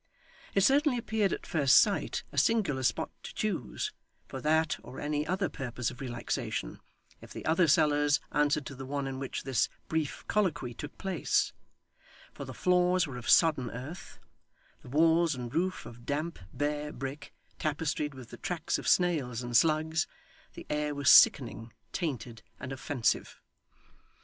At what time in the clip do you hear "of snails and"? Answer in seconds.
18.79-19.55